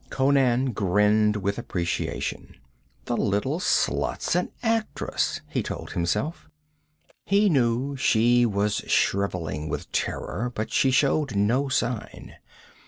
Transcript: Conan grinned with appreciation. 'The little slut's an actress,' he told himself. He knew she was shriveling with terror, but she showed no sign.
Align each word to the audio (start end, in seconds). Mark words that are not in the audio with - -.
Conan 0.09 0.71
grinned 0.71 1.35
with 1.35 1.59
appreciation. 1.59 2.55
'The 3.05 3.17
little 3.17 3.59
slut's 3.59 4.35
an 4.35 4.49
actress,' 4.63 5.41
he 5.47 5.61
told 5.61 5.91
himself. 5.91 6.49
He 7.27 7.49
knew 7.51 7.95
she 7.95 8.43
was 8.43 8.77
shriveling 8.87 9.69
with 9.69 9.91
terror, 9.91 10.51
but 10.55 10.71
she 10.71 10.89
showed 10.89 11.35
no 11.35 11.69
sign. 11.69 12.37